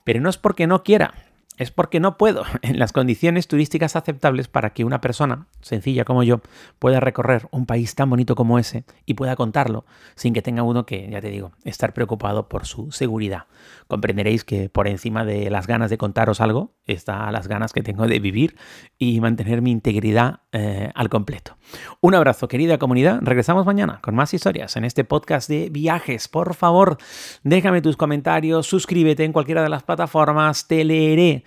Pero 0.05 0.21
no 0.21 0.29
es 0.29 0.37
porque 0.37 0.67
no 0.67 0.83
quiera, 0.83 1.15
es 1.63 1.71
porque 1.71 2.01
no 2.01 2.19
puedo 2.19 2.45
en 2.63 2.79
las 2.79 2.93
condiciones 2.93 3.49
turísticas 3.49 3.97
aceptables 3.97 4.49
para 4.49 4.71
que 4.71 4.85
una 4.85 5.01
persona 5.01 5.47
sencilla 5.61 6.05
como 6.05 6.23
yo 6.23 6.41
pueda 6.79 7.01
recorrer 7.01 7.49
un 7.51 7.67
país 7.67 7.95
tan 7.95 8.11
bonito 8.11 8.35
como 8.35 8.59
ese 8.59 8.85
y 9.07 9.15
pueda 9.15 9.37
contarlo 9.37 9.87
sin 10.15 10.35
que 10.35 10.43
tenga 10.43 10.63
uno 10.63 10.85
que, 10.85 11.09
ya 11.11 11.21
te 11.21 11.31
digo, 11.31 11.53
estar 11.65 11.95
preocupado 11.95 12.49
por 12.49 12.67
su 12.67 12.93
seguridad. 12.93 13.47
Comprenderéis 13.89 14.45
que 14.45 14.69
por 14.69 14.89
encima 14.89 15.25
de 15.25 15.51
las 15.51 15.67
ganas 15.67 15.91
de 15.91 15.99
contaros 15.99 16.41
algo 16.41 16.75
está 16.87 17.31
las 17.31 17.49
ganas 17.49 17.73
que 17.73 17.83
tengo 17.83 18.07
de 18.07 18.19
vivir 18.19 18.57
y 18.99 19.21
mantener 19.21 19.63
mi 19.63 19.71
integridad 19.71 20.41
eh, 20.53 20.91
al 20.95 21.09
completo. 21.09 21.57
Un 22.01 22.15
abrazo, 22.15 22.49
querida 22.49 22.79
comunidad. 22.79 23.21
Regresamos 23.23 23.65
mañana 23.67 24.01
con 24.03 24.15
más 24.15 24.35
historias 24.35 24.77
en 24.77 24.85
este 24.85 25.05
podcast 25.05 25.49
de 25.49 25.71
viajes. 25.71 26.29
Por 26.29 26.55
favor, 26.55 26.99
déjame 27.43 27.83
tus 27.83 27.97
comentarios, 27.97 28.67
suscríbete 28.67 29.25
en 29.25 29.33
cualquiera 29.33 29.63
de 29.63 29.69
las 29.69 29.83
plataformas, 29.83 30.67
te 30.67 30.85
leeré 30.85 31.45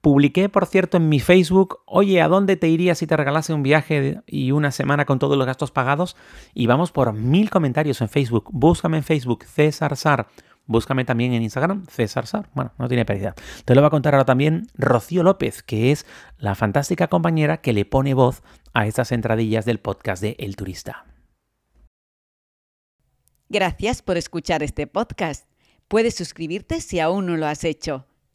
Publiqué, 0.00 0.48
por 0.48 0.66
cierto, 0.66 0.98
en 0.98 1.08
mi 1.08 1.20
Facebook, 1.20 1.80
oye, 1.84 2.22
¿a 2.22 2.28
dónde 2.28 2.56
te 2.56 2.68
irías 2.68 2.98
si 2.98 3.06
te 3.06 3.16
regalase 3.16 3.52
un 3.52 3.62
viaje 3.62 4.20
y 4.26 4.52
una 4.52 4.70
semana 4.70 5.04
con 5.04 5.18
todos 5.18 5.36
los 5.36 5.46
gastos 5.46 5.70
pagados? 5.72 6.16
Y 6.54 6.66
vamos 6.66 6.92
por 6.92 7.12
mil 7.12 7.50
comentarios 7.50 8.00
en 8.00 8.08
Facebook. 8.08 8.48
Búscame 8.52 8.98
en 8.98 9.02
Facebook, 9.02 9.44
César 9.44 9.96
Sar. 9.96 10.28
Búscame 10.66 11.04
también 11.04 11.32
en 11.32 11.42
Instagram, 11.42 11.86
César 11.86 12.26
Sar. 12.26 12.48
Bueno, 12.54 12.72
no 12.78 12.88
tiene 12.88 13.04
pérdida. 13.04 13.34
Te 13.64 13.74
lo 13.74 13.80
va 13.80 13.88
a 13.88 13.90
contar 13.90 14.14
ahora 14.14 14.24
también 14.24 14.68
Rocío 14.74 15.22
López, 15.22 15.62
que 15.62 15.92
es 15.92 16.06
la 16.38 16.54
fantástica 16.54 17.08
compañera 17.08 17.56
que 17.56 17.72
le 17.72 17.84
pone 17.84 18.14
voz 18.14 18.42
a 18.74 18.86
estas 18.86 19.12
entradillas 19.12 19.64
del 19.64 19.80
podcast 19.80 20.22
de 20.22 20.36
El 20.38 20.56
Turista. 20.56 21.06
Gracias 23.48 24.02
por 24.02 24.16
escuchar 24.16 24.62
este 24.62 24.86
podcast. 24.86 25.48
Puedes 25.88 26.14
suscribirte 26.14 26.80
si 26.80 26.98
aún 27.00 27.26
no 27.26 27.36
lo 27.36 27.46
has 27.46 27.64
hecho 27.64 28.06